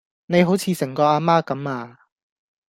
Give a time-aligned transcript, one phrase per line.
[0.25, 1.95] 你好似成個啊媽咁呀